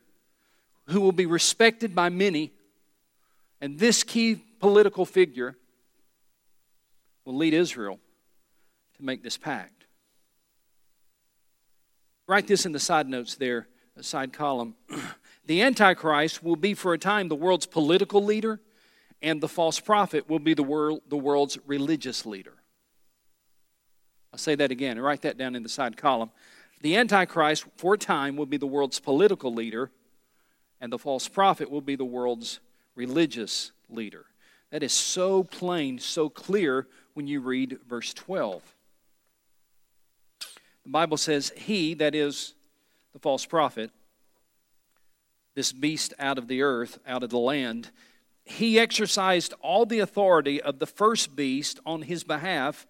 [0.87, 2.53] who will be respected by many.
[3.61, 5.57] And this key political figure
[7.25, 7.99] will lead Israel
[8.97, 9.87] to make this pact.
[12.27, 14.77] Write this in the side notes there, the side column.
[15.47, 18.61] the Antichrist will be for a time the world's political leader
[19.25, 22.53] and the false prophet will be the, world, the world's religious leader.
[24.33, 24.99] I'll say that again.
[24.99, 26.31] and Write that down in the side column.
[26.83, 29.91] The Antichrist, for a time, will be the world's political leader,
[30.79, 32.61] and the false prophet will be the world's
[32.95, 34.27] religious leader.
[34.71, 38.63] That is so plain, so clear when you read verse 12.
[40.85, 42.53] The Bible says, He, that is
[43.15, 43.91] the false prophet,
[45.55, 47.91] this beast out of the earth, out of the land,
[48.45, 52.87] he exercised all the authority of the first beast on his behalf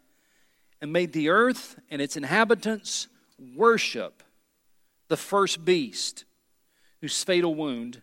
[0.81, 3.09] and made the earth and its inhabitants
[3.55, 4.23] worship
[5.09, 6.25] the first beast
[7.01, 8.03] whose fatal wound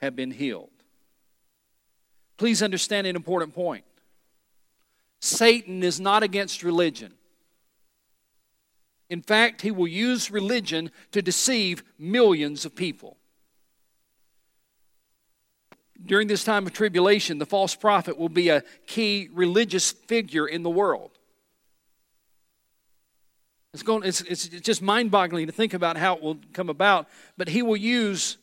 [0.00, 0.70] had been healed.
[2.36, 3.84] Please understand an important point
[5.20, 7.14] Satan is not against religion.
[9.08, 13.16] In fact, he will use religion to deceive millions of people.
[16.06, 20.62] During this time of tribulation, the false prophet will be a key religious figure in
[20.62, 21.10] the world.
[23.72, 27.08] It's, going, it's, it's just mind boggling to think about how it will come about,
[27.36, 28.36] but he will use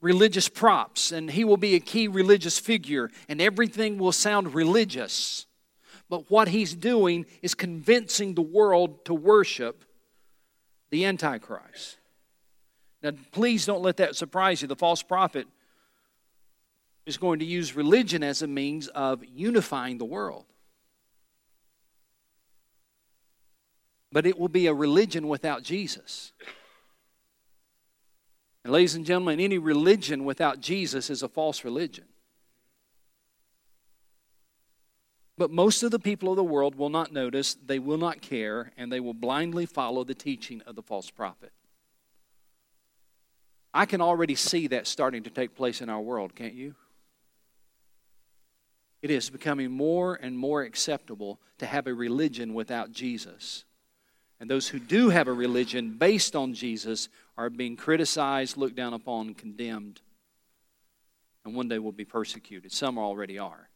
[0.00, 5.46] religious props and he will be a key religious figure, and everything will sound religious.
[6.08, 9.84] But what he's doing is convincing the world to worship
[10.90, 11.98] the Antichrist.
[13.02, 14.68] Now, please don't let that surprise you.
[14.68, 15.46] The false prophet
[17.04, 20.44] is going to use religion as a means of unifying the world.
[24.12, 26.32] But it will be a religion without Jesus.
[28.64, 32.04] And, ladies and gentlemen, any religion without Jesus is a false religion.
[35.38, 38.70] But most of the people of the world will not notice, they will not care,
[38.76, 41.52] and they will blindly follow the teaching of the false prophet.
[43.74, 46.74] I can already see that starting to take place in our world, can't you?
[49.02, 53.64] It is becoming more and more acceptable to have a religion without Jesus.
[54.38, 58.94] And those who do have a religion based on Jesus are being criticized, looked down
[58.94, 60.00] upon, condemned,
[61.44, 62.70] and one day will be persecuted.
[62.72, 63.68] Some already are.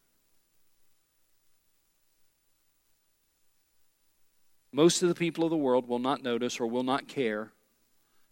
[4.71, 7.51] Most of the people of the world will not notice or will not care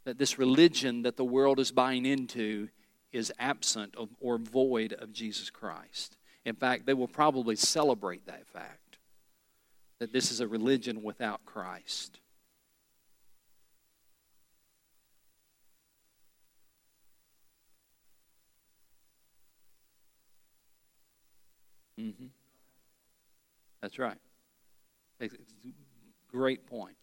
[0.06, 2.70] that this religion that the world is buying into
[3.12, 6.18] is absent of, or void of Jesus Christ.
[6.46, 8.98] In fact, they will probably celebrate that fact
[10.00, 12.20] that this is a religion without Christ.
[22.00, 22.28] Mm-hmm.
[23.82, 24.18] That's right.
[26.32, 26.96] Great point.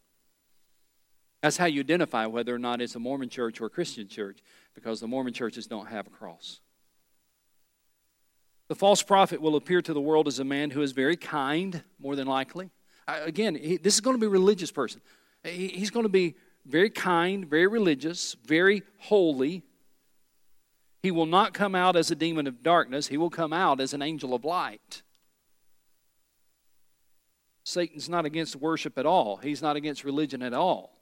[1.42, 4.38] That's how you identify whether or not it's a Mormon church or a Christian church,
[4.74, 6.61] because the Mormon churches don't have a cross.
[8.72, 11.82] The false prophet will appear to the world as a man who is very kind,
[11.98, 12.70] more than likely.
[13.06, 15.02] Again, this is going to be a religious person.
[15.44, 19.62] He, he's going to be very kind, very religious, very holy.
[21.02, 23.92] He will not come out as a demon of darkness, he will come out as
[23.92, 25.02] an angel of light.
[27.64, 30.98] Satan's not against worship at all, he's not against religion at all.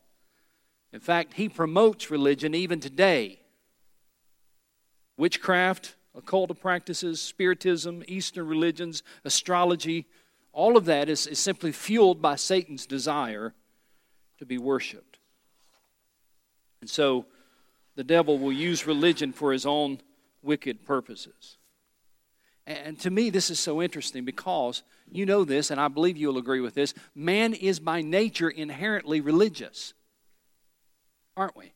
[0.92, 3.38] In fact, he promotes religion even today.
[5.16, 10.06] Witchcraft, occult practices, spiritism, Eastern religions, astrology,
[10.52, 13.54] all of that is, is simply fueled by Satan's desire
[14.38, 15.18] to be worshiped.
[16.80, 17.26] And so
[17.94, 20.00] the devil will use religion for his own
[20.42, 21.58] wicked purposes.
[22.66, 26.38] And to me, this is so interesting because you know this, and I believe you'll
[26.38, 29.92] agree with this man is by nature inherently religious,
[31.36, 31.72] aren't we?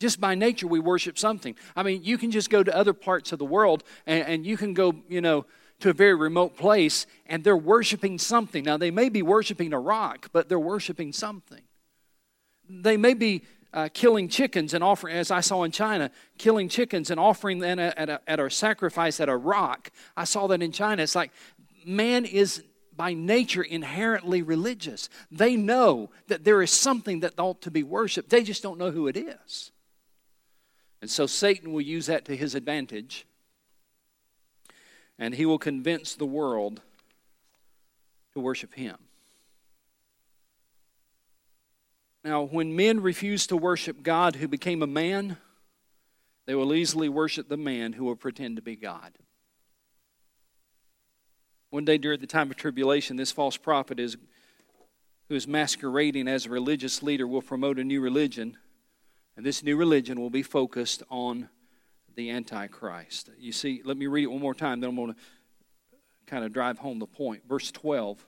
[0.00, 1.54] Just by nature, we worship something.
[1.76, 4.56] I mean, you can just go to other parts of the world and, and you
[4.56, 5.46] can go, you know,
[5.80, 8.64] to a very remote place and they're worshiping something.
[8.64, 11.62] Now, they may be worshiping a rock, but they're worshiping something.
[12.68, 17.10] They may be uh, killing chickens and offering, as I saw in China, killing chickens
[17.10, 19.90] and offering them at a, at a sacrifice at a rock.
[20.16, 21.02] I saw that in China.
[21.02, 21.32] It's like
[21.84, 22.62] man is
[22.96, 25.08] by nature inherently religious.
[25.30, 28.90] They know that there is something that ought to be worshiped, they just don't know
[28.90, 29.72] who it is.
[31.04, 33.26] And so Satan will use that to his advantage,
[35.18, 36.80] and he will convince the world
[38.32, 38.96] to worship him.
[42.24, 45.36] Now, when men refuse to worship God who became a man,
[46.46, 49.12] they will easily worship the man who will pretend to be God.
[51.68, 54.16] One day during the time of tribulation, this false prophet is,
[55.28, 58.56] who is masquerading as a religious leader will promote a new religion
[59.36, 61.48] and this new religion will be focused on
[62.14, 63.30] the Antichrist.
[63.38, 65.20] You see, let me read it one more time, then I'm going to
[66.26, 67.42] kind of drive home the point.
[67.48, 68.24] Verse 12,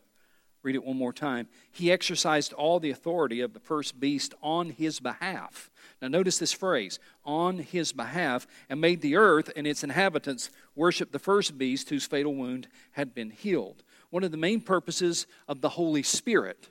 [0.62, 1.48] read it one more time.
[1.70, 5.70] He exercised all the authority of the first beast on his behalf.
[6.02, 11.12] Now, notice this phrase on his behalf, and made the earth and its inhabitants worship
[11.12, 13.82] the first beast whose fatal wound had been healed.
[14.10, 16.68] One of the main purposes of the Holy Spirit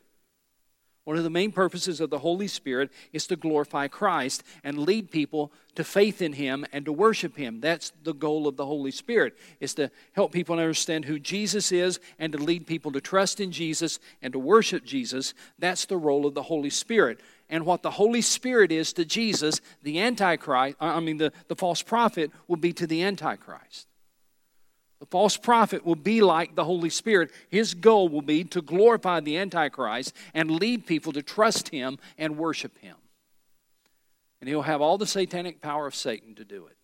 [1.06, 5.12] One of the main purposes of the Holy Spirit is to glorify Christ and lead
[5.12, 7.62] people to faith in Him and to worship Him.
[7.62, 12.00] That's the goal of the Holy Spirit, is to help people understand who Jesus is
[12.18, 15.36] and to lead people to trust in Jesus and to worship Jesus.
[15.60, 17.20] That's the role of the Holy Spirit.
[17.52, 21.84] And what the Holy Spirit is to Jesus, the Antichrist, I mean, the, the false
[21.84, 23.88] prophet will be to the Antichrist.
[25.06, 27.30] The false prophet will be like the Holy Spirit.
[27.50, 32.40] His goal will be to glorify the Antichrist and lead people to trust him and
[32.40, 32.96] worship him.
[34.42, 36.76] And he'll have all the satanic power of Satan to do it.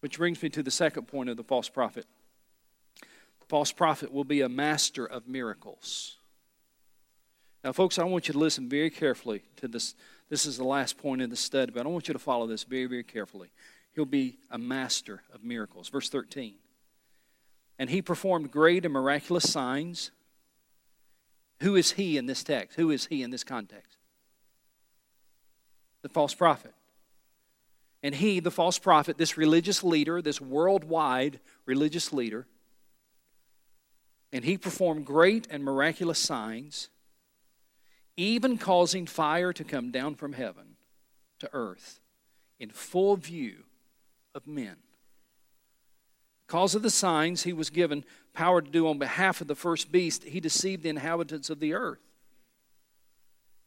[0.00, 2.06] Which brings me to the second point of the false prophet.
[2.98, 6.16] The false prophet will be a master of miracles.
[7.62, 9.94] Now, folks, I want you to listen very carefully to this.
[10.28, 12.64] This is the last point in the study, but I want you to follow this
[12.64, 13.52] very, very carefully.
[13.94, 15.88] He'll be a master of miracles.
[15.88, 16.54] Verse 13.
[17.78, 20.10] And he performed great and miraculous signs.
[21.60, 22.76] Who is he in this text?
[22.76, 23.98] Who is he in this context?
[26.02, 26.74] The false prophet.
[28.02, 32.46] And he, the false prophet, this religious leader, this worldwide religious leader,
[34.32, 36.88] and he performed great and miraculous signs,
[38.16, 40.76] even causing fire to come down from heaven
[41.38, 42.00] to earth
[42.58, 43.64] in full view
[44.34, 44.76] of men.
[46.46, 48.04] Because of the signs he was given
[48.34, 51.74] power to do on behalf of the first beast, he deceived the inhabitants of the
[51.74, 52.00] earth.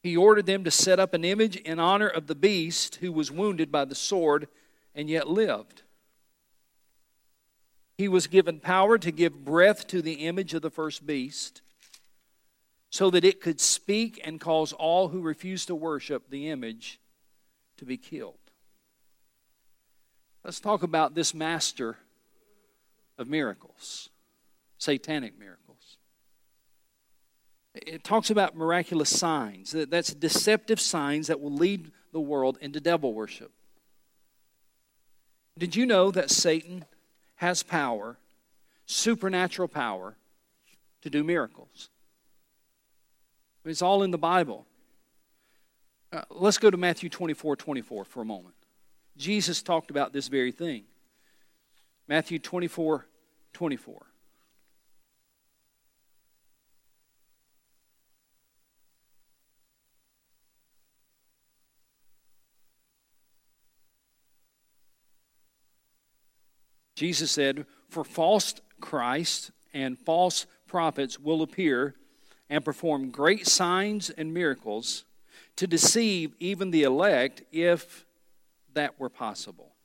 [0.04, 3.32] He ordered them to set up an image in honor of the beast who was
[3.32, 4.48] wounded by the sword
[4.94, 5.82] and yet lived.
[7.98, 11.62] He was given power to give breath to the image of the first beast
[12.92, 17.00] so that it could speak and cause all who refused to worship the image
[17.78, 18.45] to be killed.
[20.46, 21.98] Let's talk about this master
[23.18, 24.10] of miracles,
[24.78, 25.98] satanic miracles.
[27.74, 29.72] It talks about miraculous signs.
[29.72, 33.52] That's deceptive signs that will lead the world into devil worship.
[35.58, 36.86] Did you know that Satan
[37.38, 38.18] has power,
[38.86, 40.16] supernatural power,
[41.02, 41.90] to do miracles?
[43.66, 44.68] It's all in the Bible.
[46.14, 48.54] Uh, let's go to Matthew 24 24 for a moment.
[49.18, 50.84] Jesus talked about this very thing.
[52.08, 53.08] Matthew 24
[53.54, 54.06] 24.
[66.96, 71.96] Jesus said, For false Christ and false prophets will appear
[72.50, 75.04] and perform great signs and miracles
[75.58, 78.06] to deceive even the elect if
[78.76, 79.76] that were possible.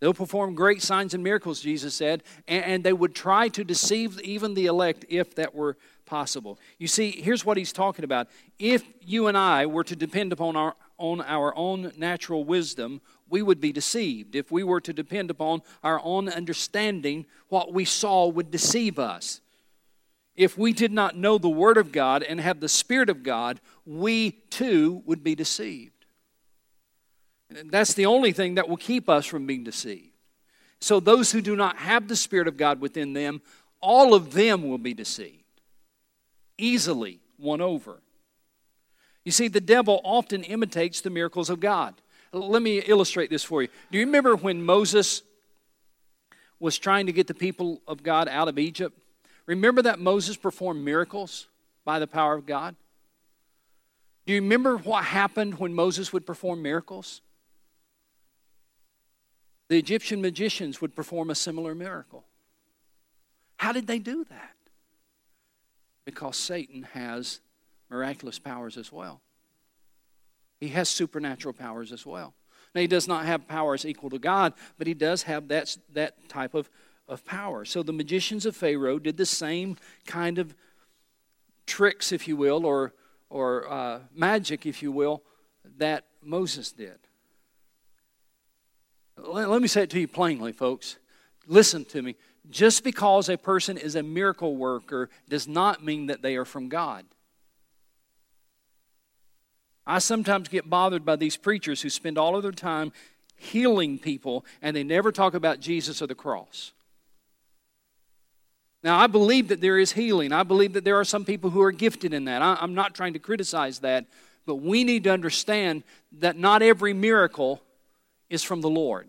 [0.00, 4.54] They'll perform great signs and miracles, Jesus said, and, they would try to deceive even
[4.54, 6.58] the elect if that were possible.
[6.78, 8.28] You see, here's what he's talking about.
[8.58, 13.00] If you and I were to depend upon our, on our own natural wisdom,
[13.30, 14.36] we would be deceived.
[14.36, 19.40] If we were to depend upon our own understanding, what we saw would deceive us.
[20.36, 23.60] If we did not know the Word of God and have the Spirit of God,
[23.86, 25.93] we too would be deceived.
[27.66, 30.10] That's the only thing that will keep us from being deceived.
[30.80, 33.40] So, those who do not have the Spirit of God within them,
[33.80, 35.44] all of them will be deceived,
[36.58, 38.02] easily won over.
[39.24, 41.94] You see, the devil often imitates the miracles of God.
[42.32, 43.68] Let me illustrate this for you.
[43.90, 45.22] Do you remember when Moses
[46.58, 48.98] was trying to get the people of God out of Egypt?
[49.46, 51.46] Remember that Moses performed miracles
[51.84, 52.74] by the power of God?
[54.26, 57.20] Do you remember what happened when Moses would perform miracles?
[59.68, 62.24] The Egyptian magicians would perform a similar miracle.
[63.56, 64.56] How did they do that?
[66.04, 67.40] Because Satan has
[67.90, 69.20] miraculous powers as well.
[70.60, 72.34] He has supernatural powers as well.
[72.74, 76.28] Now, he does not have powers equal to God, but he does have that, that
[76.28, 76.68] type of,
[77.08, 77.64] of power.
[77.64, 80.54] So the magicians of Pharaoh did the same kind of
[81.66, 82.92] tricks, if you will, or,
[83.30, 85.22] or uh, magic, if you will,
[85.78, 86.98] that Moses did.
[89.26, 90.96] Let me say it to you plainly, folks.
[91.46, 92.16] Listen to me.
[92.50, 96.68] Just because a person is a miracle worker does not mean that they are from
[96.68, 97.04] God.
[99.86, 102.92] I sometimes get bothered by these preachers who spend all of their time
[103.36, 106.72] healing people and they never talk about Jesus or the cross.
[108.82, 110.32] Now, I believe that there is healing.
[110.32, 112.42] I believe that there are some people who are gifted in that.
[112.42, 114.04] I'm not trying to criticize that,
[114.44, 115.82] but we need to understand
[116.18, 117.62] that not every miracle
[118.28, 119.08] is from the Lord.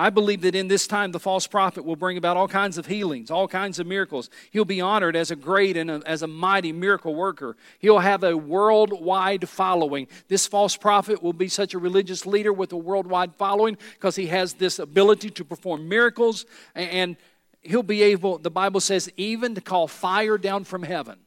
[0.00, 2.86] I believe that in this time, the false prophet will bring about all kinds of
[2.86, 4.30] healings, all kinds of miracles.
[4.50, 7.54] He'll be honored as a great and a, as a mighty miracle worker.
[7.80, 10.08] He'll have a worldwide following.
[10.28, 14.28] This false prophet will be such a religious leader with a worldwide following because he
[14.28, 16.46] has this ability to perform miracles.
[16.74, 17.18] And
[17.60, 21.18] he'll be able, the Bible says, even to call fire down from heaven.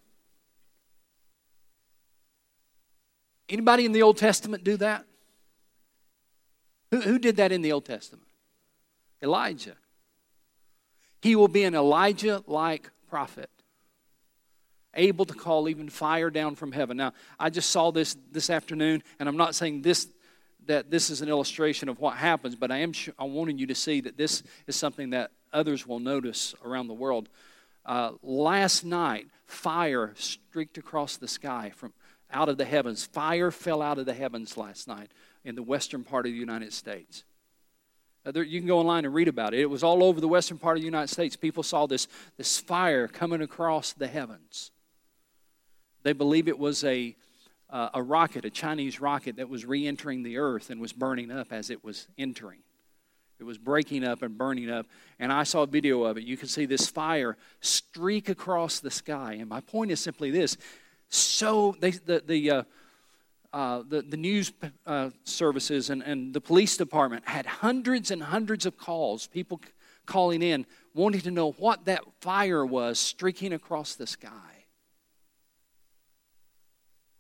[3.48, 5.06] Anybody in the Old Testament do that?
[6.90, 8.26] Who, who did that in the Old Testament?
[9.24, 9.76] Elijah.
[11.22, 13.50] He will be an Elijah like prophet,
[14.94, 16.98] able to call even fire down from heaven.
[16.98, 20.08] Now, I just saw this this afternoon, and I'm not saying this
[20.66, 23.76] that this is an illustration of what happens, but I am I wanting you to
[23.76, 27.30] see that this is something that others will notice around the world.
[27.86, 31.94] Uh, last night, fire streaked across the sky from
[32.32, 33.06] out of the heavens.
[33.06, 35.12] Fire fell out of the heavens last night
[35.44, 37.24] in the western part of the United States.
[38.26, 39.60] Uh, there, you can go online and read about it.
[39.60, 41.36] It was all over the western part of the United States.
[41.36, 42.08] People saw this,
[42.38, 44.72] this fire coming across the heavens.
[46.04, 47.16] They believe it was a,
[47.70, 51.32] uh, a rocket, a Chinese rocket that was re entering the earth and was burning
[51.32, 52.60] up as it was entering.
[53.40, 54.86] It was breaking up and burning up.
[55.20, 56.24] And I saw a video of it.
[56.24, 59.34] You can see this fire streak across the sky.
[59.34, 60.56] And my point is simply this
[61.10, 62.64] so, they, the, the, uh,
[63.54, 64.52] uh, the, the news
[64.88, 69.62] uh, services and, and the police department had hundreds and hundreds of calls, people
[70.08, 74.30] calling in, wanting to know what that fire was streaking across the sky.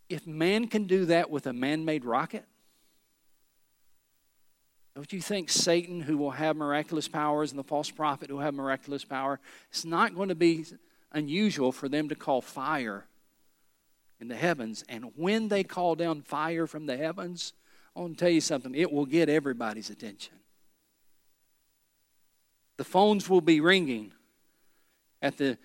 [0.10, 2.46] If man can do that with a man made rocket,
[4.96, 8.44] don't you think Satan, who will have miraculous powers, and the false prophet who will
[8.44, 10.66] have miraculous power, it's not going to be
[11.12, 13.06] unusual for them to call fire
[14.24, 14.86] in the heavens.
[14.88, 17.51] And when they call down fire from the heavens,
[17.93, 20.34] I want to tell you something, it will get everybody's attention.
[22.78, 24.13] The phones will be ringing
[25.21, 25.57] at the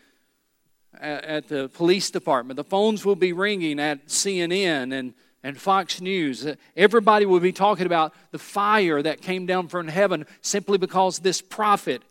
[1.01, 2.57] at the police department.
[2.57, 6.47] The phones will be ringing at CNN and, and Fox News.
[6.77, 11.41] Everybody will be talking about the fire that came down from heaven simply because this
[11.43, 12.03] prophet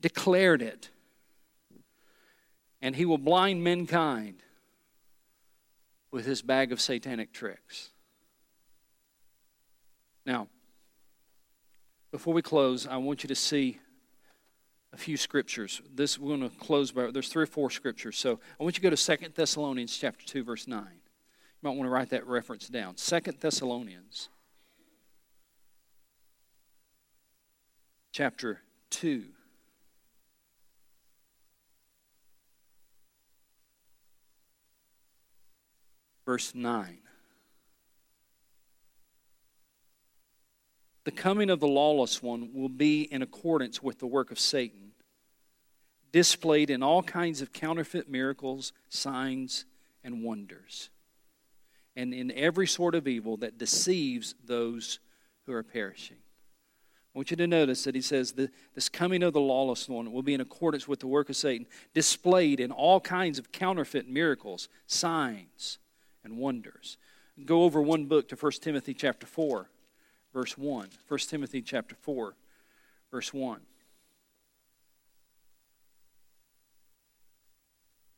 [0.00, 0.90] declared it.
[2.82, 4.42] And he will blind mankind
[6.16, 7.90] with his bag of satanic tricks.
[10.24, 10.48] Now,
[12.10, 13.80] before we close, I want you to see
[14.94, 15.82] a few scriptures.
[15.94, 18.16] This we're going to close by there's three or four scriptures.
[18.16, 20.80] So I want you to go to Second Thessalonians chapter 2, verse 9.
[20.80, 20.88] You
[21.60, 22.96] might want to write that reference down.
[22.96, 24.30] Second Thessalonians
[28.12, 29.22] chapter 2.
[36.26, 36.98] Verse 9.
[41.04, 44.90] The coming of the lawless one will be in accordance with the work of Satan,
[46.10, 49.66] displayed in all kinds of counterfeit miracles, signs,
[50.02, 50.90] and wonders,
[51.94, 54.98] and in every sort of evil that deceives those
[55.46, 56.16] who are perishing.
[57.14, 60.12] I want you to notice that he says that this coming of the lawless one
[60.12, 64.08] will be in accordance with the work of Satan, displayed in all kinds of counterfeit
[64.08, 65.78] miracles, signs,
[66.26, 66.98] and wonders.
[67.46, 69.70] Go over one book to 1 Timothy chapter 4,
[70.34, 70.88] verse 1.
[71.08, 72.34] 1 Timothy chapter 4,
[73.10, 73.60] verse 1.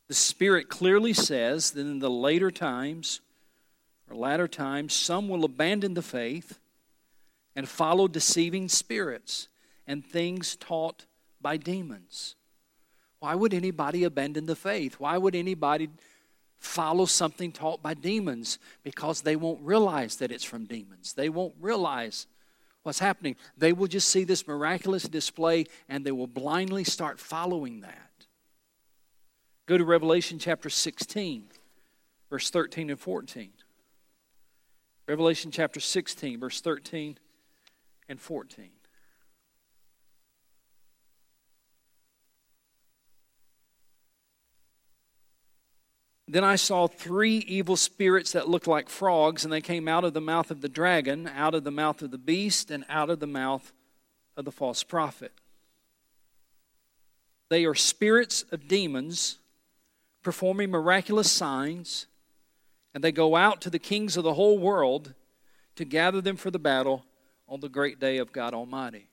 [0.09, 3.21] The Spirit clearly says that in the later times,
[4.09, 6.59] or latter times, some will abandon the faith
[7.55, 9.49] and follow deceiving spirits
[9.87, 11.05] and things taught
[11.41, 12.37] by demons.
[13.19, 14.95] Why would anybody abandon the faith?
[14.99, 15.91] Why would anybody
[16.59, 21.13] follow something taught by demons because they won't realize that it's from demons.
[21.13, 22.27] They won't realize
[22.83, 23.37] what's happening.
[23.57, 28.27] They will just see this miraculous display and they will blindly start following that.
[29.67, 31.45] Go to Revelation chapter 16,
[32.31, 33.51] verse 13 and 14.
[35.07, 37.19] Revelation chapter 16, verse 13
[38.09, 38.71] and 14.
[46.31, 50.13] Then I saw three evil spirits that looked like frogs, and they came out of
[50.13, 53.19] the mouth of the dragon, out of the mouth of the beast, and out of
[53.19, 53.73] the mouth
[54.37, 55.33] of the false prophet.
[57.49, 59.39] They are spirits of demons
[60.23, 62.07] performing miraculous signs,
[62.93, 65.15] and they go out to the kings of the whole world
[65.77, 67.07] to gather them for the battle
[67.49, 69.09] on the great day of God Almighty.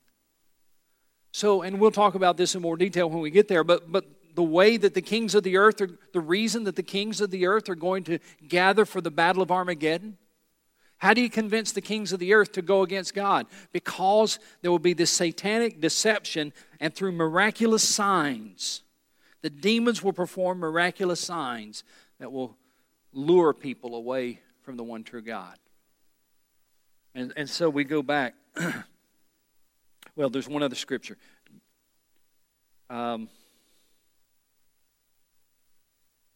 [1.32, 4.04] So, and we'll talk about this in more detail when we get there, but, but
[4.36, 7.30] the way that the kings of the earth are, the reason that the kings of
[7.30, 10.18] the earth are going to gather for the battle of Armageddon
[10.98, 13.46] How do you convince the kings of the earth to go against God?
[13.72, 18.82] Because there will be this satanic deception, and through miraculous signs,
[19.42, 21.82] the demons will perform miraculous signs
[22.18, 22.56] that will
[23.12, 25.58] lure people away from the one true God.
[27.14, 28.34] And, and so we go back.
[30.16, 31.16] well, there's one other scripture.
[32.90, 33.28] Um,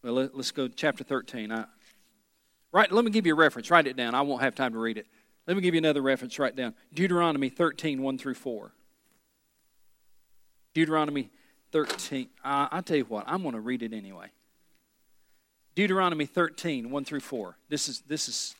[0.03, 1.53] well, let, us go chapter 13.
[1.53, 1.65] I,
[2.73, 3.71] right, let me give you a reference.
[3.71, 4.15] Write it down.
[4.15, 5.07] I won't have time to read it.
[5.47, 6.39] Let me give you another reference.
[6.39, 8.73] Write down Deuteronomy 13, 1 through 4.
[10.75, 11.31] Deuteronomy
[11.73, 12.29] 13.
[12.45, 14.29] Uh, I tell you what, I'm going to read it anyway.
[15.75, 17.57] Deuteronomy 13, 1 through 4.
[17.69, 18.55] This is, this is,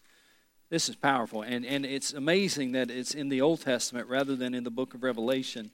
[0.69, 1.43] this is powerful.
[1.43, 4.95] And, and it's amazing that it's in the Old Testament rather than in the book
[4.95, 5.71] of Revelation.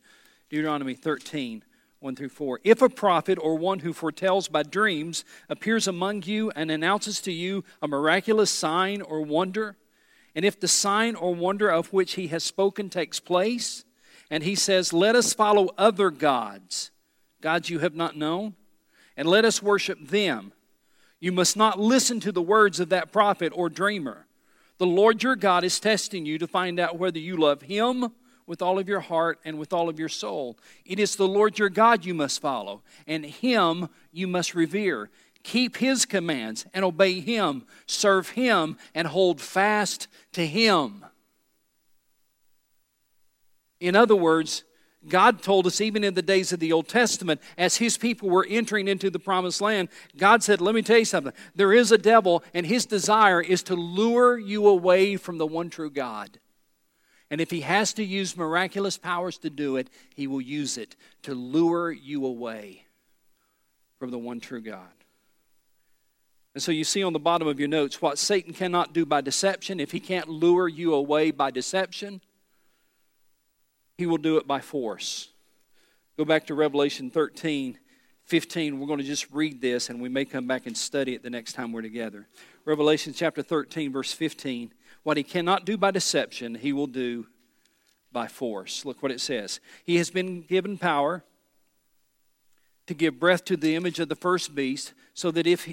[0.50, 1.62] Deuteronomy 13,
[2.00, 2.60] 1 through 4.
[2.62, 7.32] If a prophet or one who foretells by dreams appears among you and announces to
[7.32, 9.76] you a miraculous sign or wonder,
[10.34, 13.84] and if the sign or wonder of which he has spoken takes place,
[14.30, 16.90] and he says, Let us follow other gods,
[17.40, 18.54] gods you have not known,
[19.16, 20.52] and let us worship them,
[21.18, 24.26] you must not listen to the words of that prophet or dreamer.
[24.76, 28.12] The Lord your God is testing you to find out whether you love him
[28.46, 30.56] with all of your heart and with all of your soul.
[30.84, 35.10] It is the Lord your God you must follow, and him you must revere.
[35.42, 41.04] Keep his commands and obey him, serve him, and hold fast to him.
[43.80, 44.64] In other words,
[45.08, 48.46] God told us, even in the days of the Old Testament, as his people were
[48.48, 51.32] entering into the promised land, God said, Let me tell you something.
[51.54, 55.70] There is a devil, and his desire is to lure you away from the one
[55.70, 56.40] true God.
[57.30, 60.94] And if he has to use miraculous powers to do it, he will use it
[61.22, 62.84] to lure you away
[63.98, 64.86] from the one true God.
[66.54, 69.20] And so you see on the bottom of your notes what Satan cannot do by
[69.20, 69.80] deception.
[69.80, 72.22] If he can't lure you away by deception,
[73.98, 75.28] he will do it by force.
[76.16, 77.78] Go back to Revelation 13,
[78.24, 78.80] 15.
[78.80, 81.28] We're going to just read this and we may come back and study it the
[81.28, 82.26] next time we're together.
[82.64, 84.72] Revelation chapter 13, verse 15.
[85.06, 87.28] What he cannot do by deception, he will do
[88.10, 88.84] by force.
[88.84, 89.60] Look what it says.
[89.84, 91.22] He has been given power
[92.88, 95.72] to give breath to the image of the first beast, so that if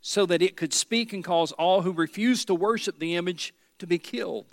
[0.00, 3.86] so that it could speak and cause all who refuse to worship the image to
[3.86, 4.46] be killed.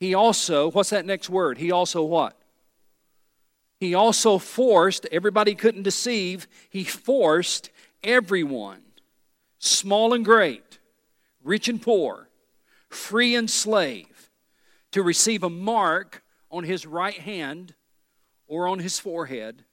[0.00, 1.58] He also, what's that next word?
[1.58, 2.36] He also what?
[3.78, 7.70] He also forced, everybody couldn't deceive, he forced
[8.02, 8.82] everyone,
[9.60, 10.80] small and great,
[11.44, 12.27] rich and poor,
[12.88, 14.30] free and slave,
[14.92, 17.74] to receive a mark on his right hand
[18.46, 19.64] or on his forehead,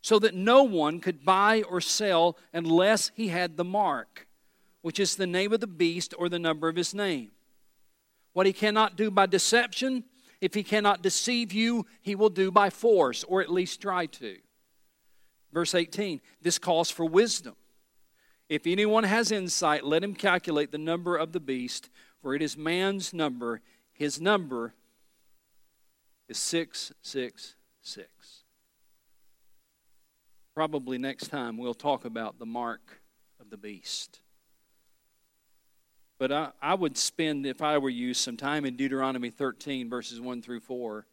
[0.00, 4.26] so that no one could buy or sell unless he had the mark,
[4.80, 7.30] which is the name of the beast or the number of his name.
[8.32, 10.04] What he cannot do by deception,
[10.40, 14.38] if he cannot deceive you, he will do by force, or at least try to.
[15.52, 17.56] Verse 18 this calls for wisdom.
[18.48, 21.88] If anyone has insight, let him calculate the number of the beast,
[22.22, 23.60] for it is man's number.
[23.92, 24.74] His number
[26.28, 28.44] is 666.
[30.54, 33.00] Probably next time we'll talk about the mark
[33.40, 34.20] of the beast.
[36.18, 40.20] But I, I would spend, if I were you, some time in Deuteronomy 13, verses
[40.20, 41.06] 1 through 4,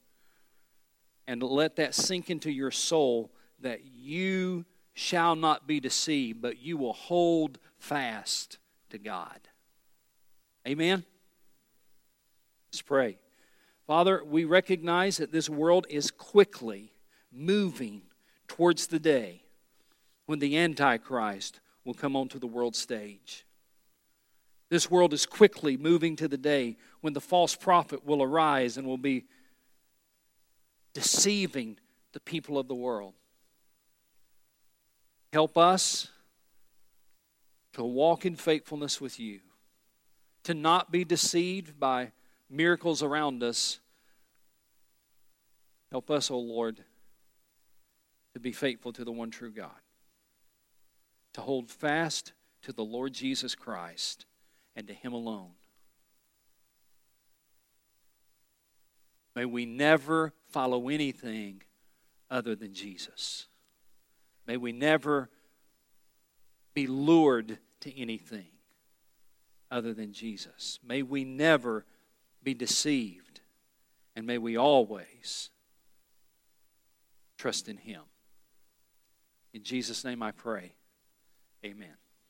[1.27, 3.31] and let that sink into your soul
[3.61, 8.57] that you shall not be deceived, but you will hold fast
[8.89, 9.39] to God.
[10.67, 11.05] Amen?
[12.71, 13.17] Let's pray.
[13.85, 16.91] Father, we recognize that this world is quickly
[17.31, 18.01] moving
[18.49, 19.43] towards the day
[20.25, 23.45] when the Antichrist will come onto the world stage.
[24.69, 28.85] This world is quickly moving to the day when the false prophet will arise and
[28.85, 29.25] will be
[30.93, 31.77] deceiving
[32.11, 33.13] the people of the world.
[35.31, 36.09] Help us
[37.73, 39.39] to walk in faithfulness with you,
[40.47, 42.09] to not be deceived by
[42.49, 43.81] miracles around us.
[45.91, 46.85] Help us, O oh Lord,
[48.33, 49.75] to be faithful to the one true God,
[51.33, 52.31] to hold fast
[52.61, 54.25] to the Lord Jesus Christ
[54.73, 55.51] and to Him alone.
[59.35, 61.61] May we never follow anything
[62.31, 63.47] other than Jesus.
[64.47, 65.29] May we never
[66.73, 68.47] be lured to anything
[69.69, 70.79] other than Jesus.
[70.85, 71.85] May we never
[72.43, 73.41] be deceived.
[74.15, 75.49] And may we always
[77.37, 78.01] trust in Him.
[79.53, 80.73] In Jesus' name I pray.
[81.63, 81.95] Amen.